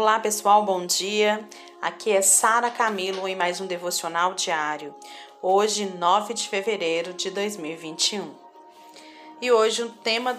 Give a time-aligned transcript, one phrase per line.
[0.00, 1.44] Olá pessoal, bom dia.
[1.82, 4.94] Aqui é Sara Camilo em mais um devocional diário.
[5.42, 8.32] Hoje, 9 de fevereiro de 2021.
[9.42, 10.38] E hoje o tema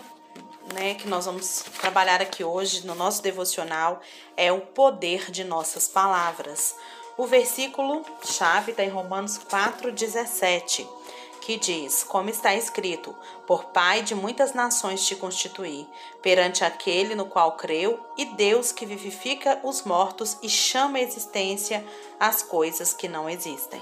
[0.73, 3.99] né, que nós vamos trabalhar aqui hoje no nosso devocional
[4.37, 6.73] é o poder de nossas palavras.
[7.17, 10.87] O versículo chave está em Romanos 4:17
[11.49, 13.15] que diz, como está escrito:
[13.47, 15.89] Por pai de muitas nações te constituí,
[16.21, 21.83] perante aquele no qual creu, e Deus que vivifica os mortos e chama à existência
[22.19, 23.81] as coisas que não existem.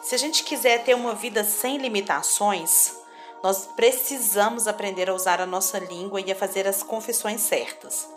[0.00, 2.94] Se a gente quiser ter uma vida sem limitações,
[3.42, 8.08] nós precisamos aprender a usar a nossa língua e a fazer as confissões certas.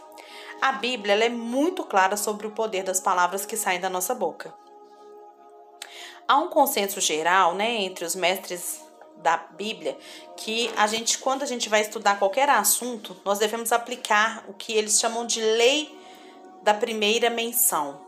[0.62, 4.54] A Bíblia é muito clara sobre o poder das palavras que saem da nossa boca
[6.30, 8.80] há um consenso geral, né, entre os mestres
[9.18, 9.98] da Bíblia,
[10.38, 14.72] que a gente, quando a gente vai estudar qualquer assunto, nós devemos aplicar o que
[14.72, 15.94] eles chamam de lei
[16.62, 18.00] da primeira menção.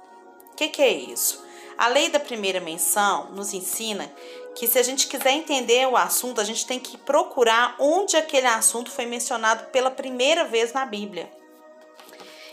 [0.53, 1.43] O que, que é isso?
[1.75, 4.09] A lei da primeira menção nos ensina
[4.55, 8.47] que se a gente quiser entender o assunto, a gente tem que procurar onde aquele
[8.47, 11.31] assunto foi mencionado pela primeira vez na Bíblia.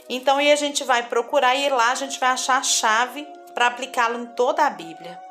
[0.08, 3.66] Então, aí a gente vai procurar e lá a gente vai achar a chave para
[3.66, 5.27] aplicá-lo em toda a Bíblia.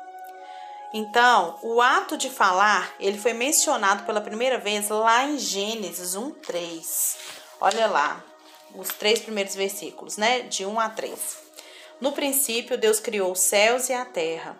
[0.92, 7.16] Então, o ato de falar, ele foi mencionado pela primeira vez lá em Gênesis 1:3.
[7.60, 8.24] Olha lá,
[8.74, 10.40] os três primeiros versículos, né?
[10.40, 11.38] De 1 a 3.
[12.00, 14.56] No princípio, Deus criou os céus e a terra.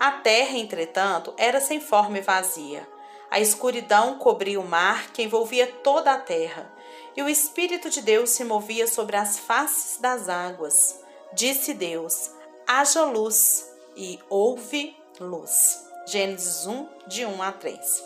[0.00, 2.88] A terra, entretanto, era sem forma e vazia.
[3.30, 6.72] A escuridão cobria o mar que envolvia toda a terra,
[7.14, 11.00] e o Espírito de Deus se movia sobre as faces das águas.
[11.34, 12.30] Disse Deus:
[12.66, 15.86] haja luz, e houve luz.
[16.06, 18.04] Gênesis 1, de 1 a 3.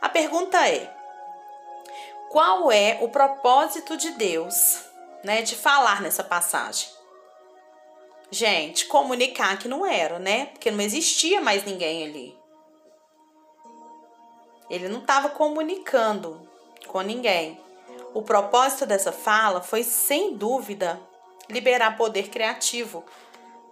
[0.00, 0.92] A pergunta é:
[2.30, 4.80] qual é o propósito de Deus,
[5.22, 6.88] né, de falar nessa passagem?
[8.30, 10.46] Gente, comunicar que não era, né?
[10.46, 12.38] Porque não existia mais ninguém ali.
[14.70, 16.48] Ele não estava comunicando
[16.86, 17.60] com ninguém.
[18.14, 20.98] O propósito dessa fala foi, sem dúvida,
[21.48, 23.04] liberar poder criativo,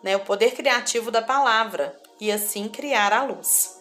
[0.02, 0.16] né?
[0.16, 3.80] O poder criativo da palavra, e assim criar a luz.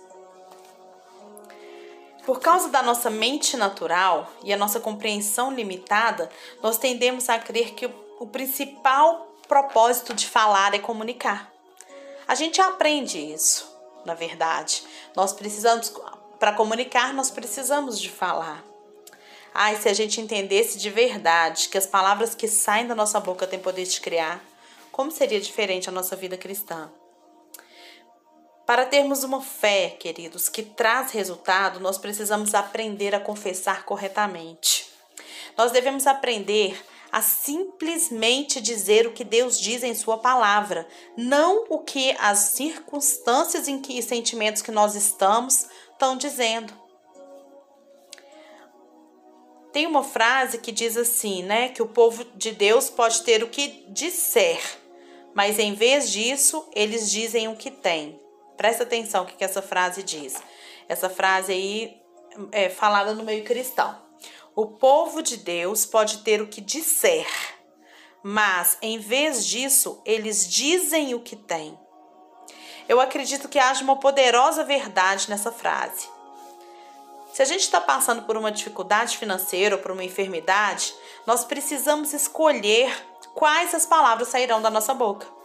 [2.26, 6.30] Por causa da nossa mente natural e a nossa compreensão limitada,
[6.62, 7.90] nós tendemos a crer que
[8.20, 11.52] o principal propósito de falar é comunicar.
[12.28, 14.84] A gente aprende isso, na verdade.
[15.16, 15.92] Nós precisamos,
[16.38, 18.64] para comunicar, nós precisamos de falar.
[19.52, 23.48] Ai, se a gente entendesse de verdade que as palavras que saem da nossa boca
[23.48, 24.40] têm poder de criar,
[24.92, 26.92] como seria diferente a nossa vida cristã?
[28.70, 34.88] Para termos uma fé, queridos, que traz resultado, nós precisamos aprender a confessar corretamente.
[35.58, 36.80] Nós devemos aprender
[37.12, 40.88] a simplesmente dizer o que Deus diz em Sua palavra,
[41.18, 46.72] não o que as circunstâncias em que, e sentimentos que nós estamos estão dizendo.
[49.74, 53.50] Tem uma frase que diz assim, né, que o povo de Deus pode ter o
[53.50, 54.62] que disser,
[55.34, 58.29] mas em vez disso, eles dizem o que têm.
[58.60, 60.36] Presta atenção o que, que essa frase diz.
[60.90, 61.98] Essa frase aí
[62.52, 63.98] é falada no meio cristão.
[64.54, 67.26] O povo de Deus pode ter o que disser,
[68.22, 71.80] mas em vez disso, eles dizem o que têm.
[72.90, 76.10] Eu acredito que haja uma poderosa verdade nessa frase.
[77.32, 80.94] Se a gente está passando por uma dificuldade financeira ou por uma enfermidade,
[81.26, 82.94] nós precisamos escolher
[83.34, 85.39] quais as palavras sairão da nossa boca.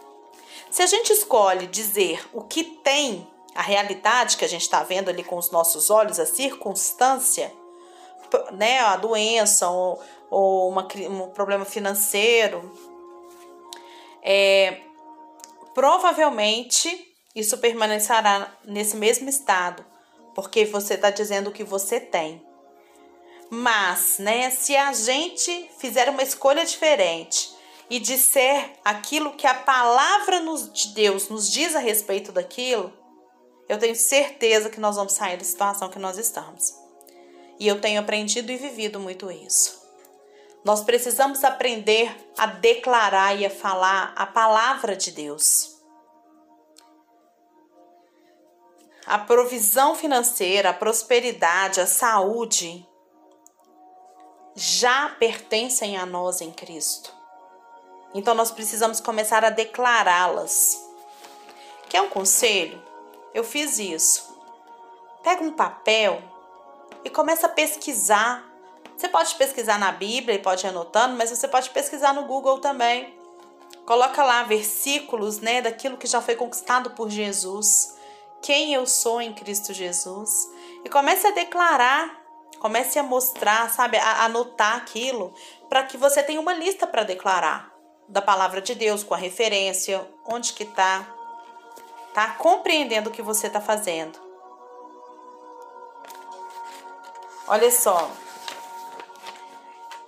[0.69, 5.09] Se a gente escolhe dizer o que tem, a realidade que a gente está vendo
[5.09, 7.51] ali com os nossos olhos, a circunstância,
[8.51, 12.69] né, a doença ou, ou uma, um problema financeiro,
[14.21, 14.81] é,
[15.73, 19.85] provavelmente isso permanecerá nesse mesmo estado,
[20.33, 22.45] porque você está dizendo o que você tem.
[23.49, 27.54] Mas, né, se a gente fizer uma escolha diferente
[27.89, 30.41] e disser aquilo que a palavra
[30.73, 32.91] de Deus nos diz a respeito daquilo,
[33.67, 36.73] eu tenho certeza que nós vamos sair da situação que nós estamos.
[37.59, 39.83] E eu tenho aprendido e vivido muito isso.
[40.63, 45.75] Nós precisamos aprender a declarar e a falar a palavra de Deus.
[49.05, 52.85] A provisão financeira, a prosperidade, a saúde
[54.55, 57.14] já pertencem a nós em Cristo.
[58.15, 60.81] Então nós precisamos começar a declará-las.
[61.89, 62.81] Quer um conselho?
[63.33, 64.39] Eu fiz isso.
[65.21, 66.21] Pega um papel
[67.03, 68.49] e começa a pesquisar
[68.95, 72.59] Você pode pesquisar na Bíblia e pode ir anotando, mas você pode pesquisar no Google
[72.59, 73.19] também.
[73.85, 77.97] Coloca lá versículos, né, daquilo que já foi conquistado por Jesus.
[78.41, 80.49] Quem eu sou em Cristo Jesus.
[80.85, 82.21] E comece a declarar,
[82.59, 85.33] comece a mostrar, sabe, a anotar aquilo,
[85.67, 87.74] para que você tenha uma lista para declarar
[88.07, 91.07] da palavra de Deus com a referência, onde que tá,
[92.13, 94.19] tá compreendendo o que você tá fazendo.
[97.47, 98.09] Olha só,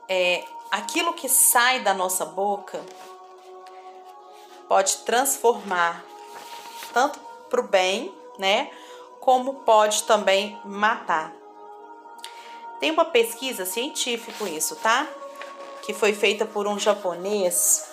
[0.10, 2.84] é, aquilo que sai da nossa boca
[4.68, 6.04] pode transformar
[6.94, 7.20] tanto
[7.50, 8.72] para o bem, né,
[9.20, 11.34] como pode também matar.
[12.80, 15.08] Tem uma pesquisa científica isso, tá?
[15.88, 17.88] Que foi feita por um japonês,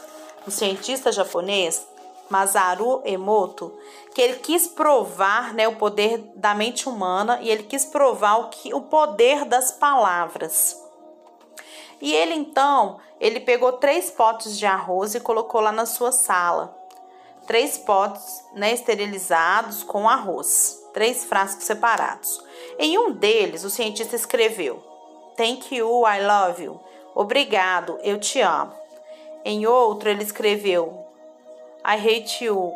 [0.47, 1.87] um cientista japonês,
[2.29, 3.73] Masaru Emoto,
[4.13, 8.49] que ele quis provar, né, o poder da mente humana e ele quis provar o
[8.49, 10.77] que o poder das palavras.
[12.01, 16.77] E ele então, ele pegou três potes de arroz e colocou lá na sua sala.
[17.47, 22.43] Três potes né, esterilizados com arroz, três frascos separados.
[22.77, 24.83] Em um deles, o cientista escreveu:
[25.37, 26.81] Thank you, I love you.
[27.15, 28.73] Obrigado, eu te amo.
[29.45, 31.07] Em outro, ele escreveu:
[31.87, 32.73] I hate you.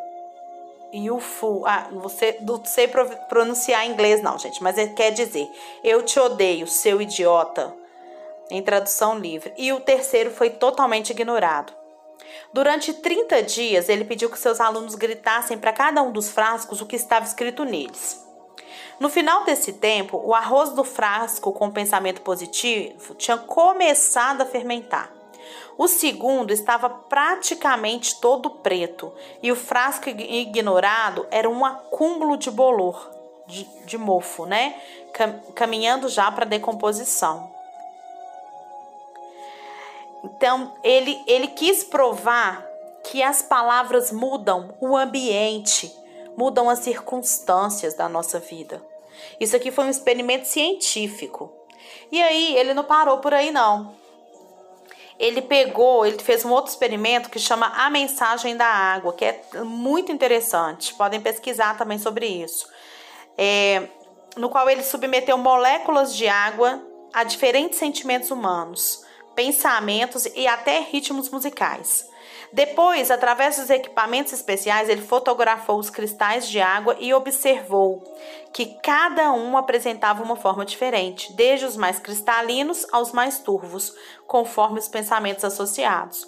[0.93, 1.67] You fool.
[1.67, 2.89] Ah, você não sei
[3.29, 5.49] pronunciar inglês, não, gente, mas ele quer dizer:
[5.83, 7.75] Eu te odeio, seu idiota
[8.51, 11.73] em tradução livre, e o terceiro foi totalmente ignorado.
[12.53, 16.87] Durante 30 dias, ele pediu que seus alunos gritassem para cada um dos frascos o
[16.87, 18.27] que estava escrito neles.
[19.01, 25.13] No final desse tempo, o arroz do frasco com pensamento positivo tinha começado a fermentar.
[25.77, 33.09] O segundo estava praticamente todo preto e o frasco ignorado era um acúmulo de bolor,
[33.47, 34.75] de, de mofo, né?
[35.55, 37.53] Caminhando já para decomposição.
[40.25, 42.67] Então, ele, ele quis provar
[43.05, 45.95] que as palavras mudam o ambiente,
[46.39, 48.81] mudam as circunstâncias da nossa vida.
[49.41, 51.53] Isso aqui foi um experimento científico.
[52.13, 53.97] E aí, ele não parou por aí, não.
[55.19, 59.43] Ele pegou, ele fez um outro experimento que chama A Mensagem da Água, que é
[59.65, 60.95] muito interessante.
[60.95, 62.69] Podem pesquisar também sobre isso.
[63.37, 63.89] É,
[64.37, 66.81] no qual ele submeteu moléculas de água
[67.13, 69.05] a diferentes sentimentos humanos
[69.39, 72.05] pensamentos e até ritmos musicais.
[72.53, 78.03] Depois, através dos equipamentos especiais, ele fotografou os cristais de água e observou
[78.53, 83.95] que cada um apresentava uma forma diferente, desde os mais cristalinos aos mais turvos,
[84.27, 86.27] conforme os pensamentos associados.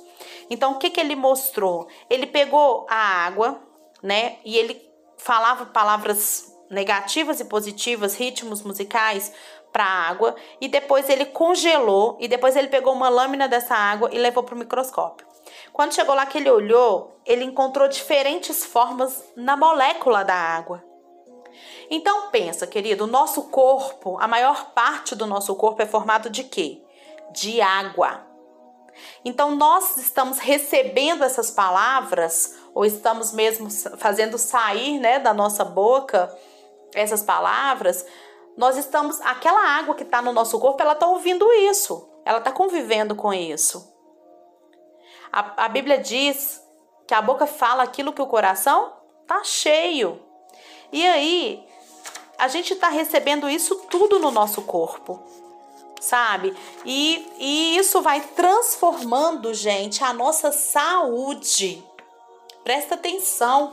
[0.50, 1.88] Então, o que, que ele mostrou?
[2.08, 3.60] Ele pegou a água,
[4.02, 4.80] né, e ele
[5.16, 9.32] falava palavras negativas e positivas, ritmos musicais,
[9.72, 14.10] para a água e depois ele congelou e depois ele pegou uma lâmina dessa água
[14.12, 15.29] e levou para o microscópio.
[15.80, 20.84] Quando chegou lá que ele olhou, ele encontrou diferentes formas na molécula da água.
[21.88, 26.44] Então pensa, querido, o nosso corpo, a maior parte do nosso corpo é formado de
[26.44, 26.82] quê?
[27.32, 28.26] De água.
[29.24, 36.30] Então nós estamos recebendo essas palavras ou estamos mesmo fazendo sair, né, da nossa boca
[36.94, 38.04] essas palavras
[38.54, 42.52] nós estamos, aquela água que está no nosso corpo, ela está ouvindo isso, ela está
[42.52, 43.98] convivendo com isso.
[45.32, 46.62] A, a Bíblia diz
[47.06, 50.20] que a boca fala aquilo que o coração está cheio.
[50.92, 51.64] E aí,
[52.38, 55.22] a gente está recebendo isso tudo no nosso corpo,
[56.00, 56.56] sabe?
[56.84, 61.84] E, e isso vai transformando, gente, a nossa saúde.
[62.64, 63.72] Presta atenção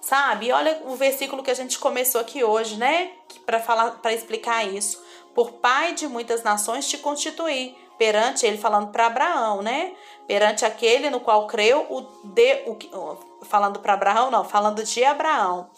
[0.00, 0.50] sabe?
[0.50, 3.12] Olha o versículo que a gente começou aqui hoje, né?
[3.44, 5.02] Para falar, para explicar isso.
[5.34, 9.94] Por pai de muitas nações te constituí, perante ele falando para Abraão, né?
[10.26, 15.70] Perante aquele no qual creu o de o falando para Abraão, não, falando de Abraão.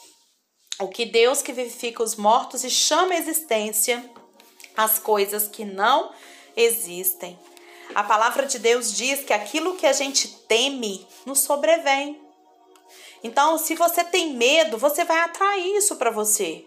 [0.79, 4.09] O que Deus que vivifica os mortos e chama a existência
[4.77, 6.13] as coisas que não
[6.57, 7.37] existem.
[7.93, 12.23] A palavra de Deus diz que aquilo que a gente teme nos sobrevém.
[13.25, 16.65] Então, se você tem medo, você vai atrair isso para você.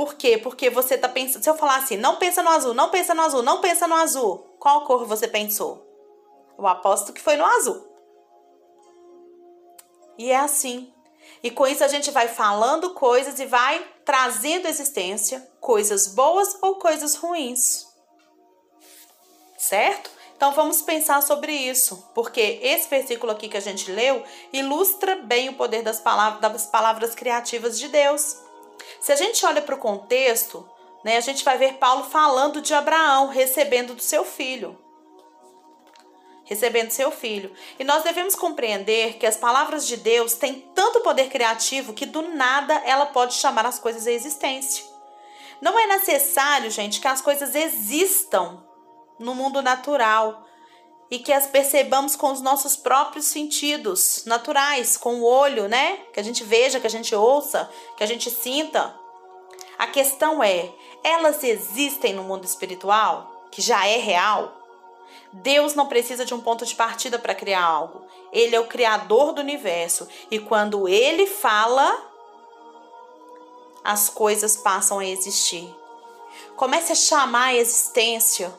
[0.00, 0.38] Por quê?
[0.38, 1.42] Porque você tá pensando.
[1.42, 3.96] Se eu falar assim, não pensa no azul, não pensa no azul, não pensa no
[3.96, 5.86] azul, qual cor você pensou?
[6.58, 7.86] Eu aposto que foi no azul.
[10.16, 10.90] E é assim.
[11.42, 16.56] E com isso a gente vai falando coisas e vai trazendo à existência coisas boas
[16.62, 17.86] ou coisas ruins.
[19.58, 20.10] Certo?
[20.34, 25.50] Então vamos pensar sobre isso, porque esse versículo aqui que a gente leu ilustra bem
[25.50, 28.48] o poder das palavras, das palavras criativas de Deus.
[29.00, 30.68] Se a gente olha para o contexto,
[31.02, 31.16] Né?
[31.16, 34.78] A gente vai ver Paulo falando de Abraão recebendo do seu filho.
[36.44, 37.54] Recebendo seu filho.
[37.78, 42.22] E nós devemos compreender que as palavras de Deus têm tanto poder criativo que do
[42.22, 44.84] nada ela pode chamar as coisas à existência.
[45.60, 48.64] Não é necessário, gente, que as coisas existam
[49.18, 50.44] no mundo natural
[51.10, 55.98] e que as percebamos com os nossos próprios sentidos naturais, com o olho, né?
[56.12, 58.94] Que a gente veja, que a gente ouça, que a gente sinta.
[59.76, 60.70] A questão é:
[61.02, 64.56] elas existem no mundo espiritual, que já é real?
[65.32, 68.02] Deus não precisa de um ponto de partida para criar algo.
[68.32, 72.08] Ele é o criador do universo e quando ele fala,
[73.82, 75.72] as coisas passam a existir.
[76.56, 78.52] Comece a chamar a existência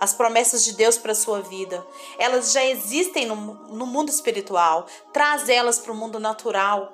[0.00, 1.84] as promessas de Deus para a sua vida.
[2.18, 4.86] Elas já existem no, no mundo espiritual.
[5.12, 6.92] Traz elas para o mundo natural.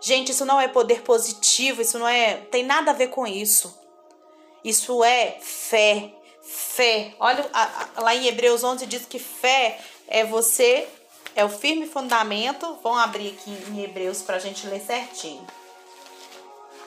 [0.00, 2.36] Gente, isso não é poder positivo, isso não é.
[2.50, 3.78] tem nada a ver com isso.
[4.64, 6.12] Isso é fé.
[6.42, 7.14] Fé.
[7.18, 7.48] Olha,
[7.96, 10.88] lá em Hebreus 11 diz que fé é você,
[11.34, 12.78] é o firme fundamento.
[12.82, 15.46] Vamos abrir aqui em Hebreus para a gente ler certinho.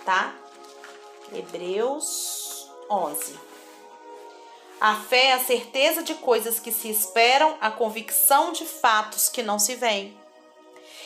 [0.06, 0.34] Tá?
[1.34, 3.49] Hebreus 11.
[4.80, 9.44] A fé é a certeza de coisas que se esperam, a convicção de fatos que
[9.44, 10.18] não se veem.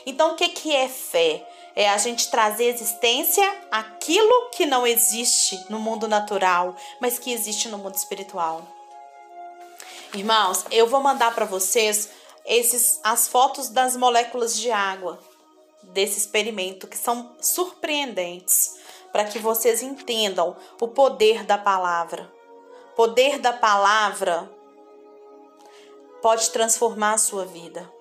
[0.06, 1.48] Então, o que, é fé?
[1.76, 7.68] É a gente trazer existência aquilo que não existe no mundo natural, mas que existe
[7.68, 8.62] no mundo espiritual.
[10.14, 12.12] Irmãos, eu vou mandar para vocês
[12.46, 15.20] esses as fotos das moléculas de água
[15.82, 18.76] desse experimento que são surpreendentes
[19.12, 22.32] para que vocês entendam o poder da palavra
[22.96, 24.50] poder da palavra
[26.22, 27.92] pode transformar a sua vida.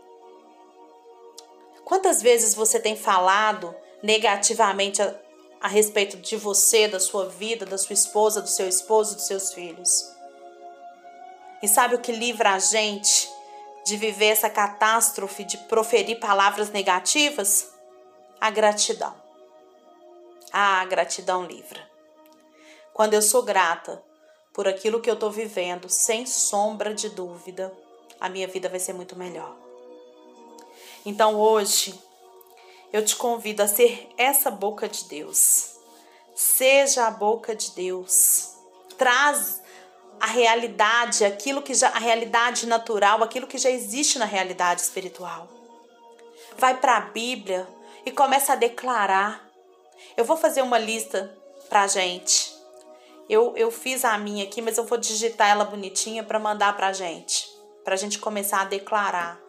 [1.84, 5.14] Quantas vezes você tem falado negativamente a,
[5.60, 9.52] a, respeito de você, da sua vida, da sua esposa, do seu esposo, dos seus
[9.52, 10.10] filhos?
[11.62, 13.28] E sabe o que livra a gente
[13.84, 17.72] de viver essa catástrofe de proferir palavras negativas?
[18.40, 19.14] A gratidão.
[20.52, 21.80] Ah, a gratidão livra.
[22.92, 24.02] Quando eu sou grata
[24.52, 27.72] por aquilo que eu estou vivendo, sem sombra de dúvida,
[28.20, 29.56] a minha vida vai ser muito melhor.
[31.04, 31.98] Então hoje,
[32.92, 35.76] eu te convido a ser essa boca de Deus.
[36.34, 38.50] Seja a boca de Deus.
[38.98, 39.62] Traz
[40.20, 45.48] a realidade, aquilo que já a realidade natural, aquilo que já existe na realidade espiritual.
[46.56, 47.66] Vai para a Bíblia
[48.04, 49.48] e começa a declarar.
[50.16, 51.36] Eu vou fazer uma lista
[51.68, 52.51] para gente
[53.28, 56.92] eu, eu fiz a minha aqui, mas eu vou digitar ela bonitinha para mandar pra
[56.92, 57.50] gente.
[57.84, 59.40] Pra gente começar a declarar,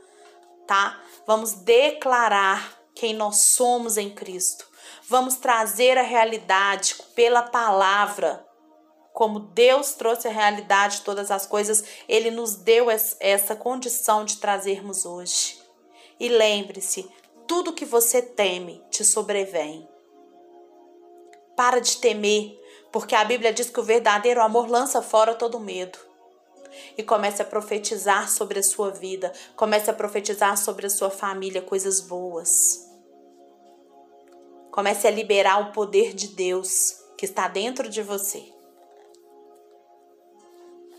[0.66, 1.00] tá?
[1.28, 4.68] Vamos declarar quem nós somos em Cristo.
[5.08, 8.46] Vamos trazer a realidade pela palavra.
[9.14, 14.38] Como Deus trouxe a realidade de todas as coisas, Ele nos deu essa condição de
[14.38, 15.62] trazermos hoje.
[16.20, 17.08] E lembre-se:
[17.48, 19.88] tudo que você teme te sobrevém.
[21.56, 22.60] Para de temer,
[22.94, 25.98] porque a Bíblia diz que o verdadeiro amor lança fora todo medo.
[26.96, 31.60] E comece a profetizar sobre a sua vida, comece a profetizar sobre a sua família
[31.60, 32.88] coisas boas.
[34.72, 38.54] Comece a liberar o poder de Deus que está dentro de você.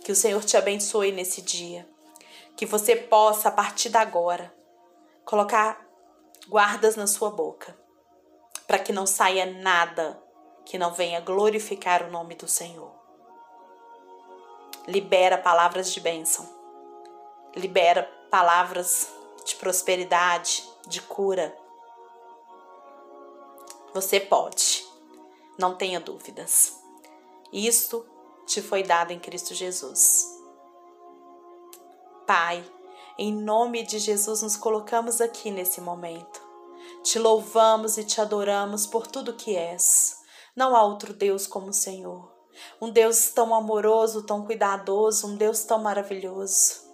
[0.04, 1.88] Que o Senhor te abençoe nesse dia.
[2.56, 4.52] Que você possa, a partir de agora,
[5.24, 5.80] colocar
[6.48, 7.76] guardas na sua boca,
[8.66, 10.23] para que não saia nada
[10.64, 12.92] que não venha glorificar o nome do Senhor.
[14.86, 16.48] Libera palavras de bênção.
[17.54, 19.08] Libera palavras
[19.44, 21.56] de prosperidade, de cura.
[23.92, 24.84] Você pode.
[25.58, 26.80] Não tenha dúvidas.
[27.52, 28.04] Isto
[28.46, 30.26] te foi dado em Cristo Jesus.
[32.26, 32.64] Pai,
[33.16, 36.42] em nome de Jesus nos colocamos aqui nesse momento.
[37.02, 40.23] Te louvamos e te adoramos por tudo que és.
[40.56, 42.32] Não há outro Deus como o Senhor.
[42.80, 46.84] Um Deus tão amoroso, tão cuidadoso, um Deus tão maravilhoso.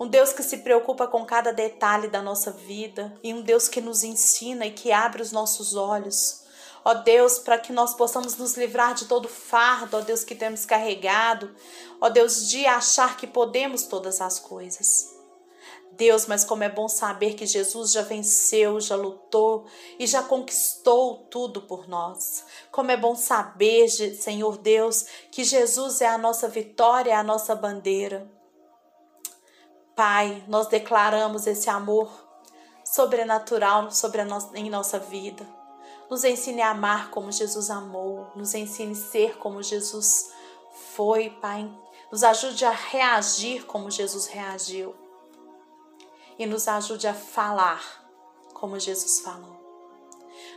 [0.00, 3.80] Um Deus que se preocupa com cada detalhe da nossa vida e um Deus que
[3.80, 6.42] nos ensina e que abre os nossos olhos.
[6.84, 10.66] Ó Deus, para que nós possamos nos livrar de todo fardo, ó Deus, que temos
[10.66, 11.54] carregado,
[12.00, 15.13] ó Deus, de achar que podemos todas as coisas.
[15.96, 19.66] Deus, mas como é bom saber que Jesus já venceu, já lutou
[19.98, 22.44] e já conquistou tudo por nós.
[22.70, 27.54] Como é bom saber, Senhor Deus, que Jesus é a nossa vitória, é a nossa
[27.54, 28.30] bandeira.
[29.94, 32.10] Pai, nós declaramos esse amor
[32.84, 35.46] sobrenatural sobre nossa, em nossa vida.
[36.10, 40.30] Nos ensine a amar como Jesus amou, nos ensine a ser como Jesus
[40.94, 41.70] foi, Pai.
[42.10, 45.03] Nos ajude a reagir como Jesus reagiu.
[46.38, 47.82] E nos ajude a falar
[48.52, 49.62] como Jesus falou.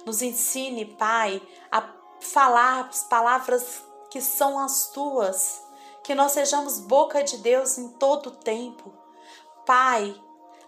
[0.05, 1.41] Nos ensine, Pai,
[1.71, 1.83] a
[2.19, 5.61] falar as palavras que são as tuas,
[6.03, 8.93] que nós sejamos boca de Deus em todo o tempo.
[9.65, 10.15] Pai,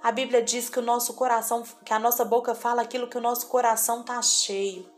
[0.04, 3.22] a Bíblia diz que o nosso coração, que a nossa boca fala aquilo que o
[3.22, 4.90] nosso coração está cheio.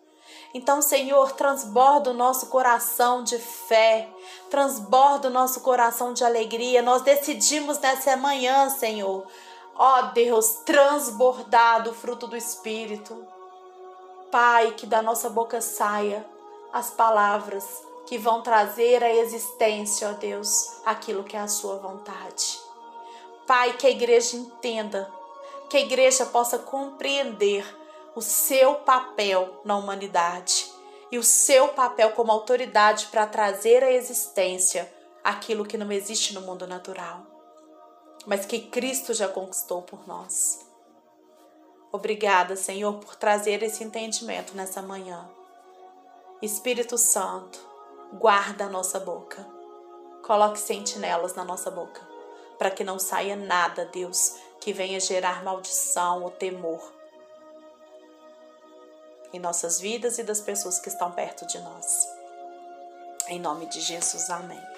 [0.53, 4.09] Então, Senhor, transborda o nosso coração de fé,
[4.49, 6.81] transborda o nosso coração de alegria.
[6.81, 9.27] Nós decidimos nessa manhã, Senhor,
[9.75, 13.25] ó Deus, transbordar do fruto do Espírito.
[14.31, 16.25] Pai, que da nossa boca saia
[16.71, 22.59] as palavras que vão trazer à existência, ó Deus, aquilo que é a Sua vontade.
[23.47, 25.11] Pai, que a igreja entenda,
[25.69, 27.65] que a igreja possa compreender
[28.15, 30.71] o seu papel na humanidade
[31.11, 34.91] e o seu papel como autoridade para trazer à existência
[35.23, 37.25] aquilo que não existe no mundo natural,
[38.25, 40.65] mas que Cristo já conquistou por nós.
[41.91, 45.29] Obrigada, Senhor, por trazer esse entendimento nessa manhã.
[46.41, 47.59] Espírito Santo,
[48.13, 49.45] guarda a nossa boca.
[50.23, 52.01] Coloque sentinelas na nossa boca,
[52.57, 57.01] para que não saia nada, Deus, que venha gerar maldição ou temor
[59.33, 62.07] em nossas vidas e das pessoas que estão perto de nós.
[63.27, 64.70] Em nome de Jesus, amém.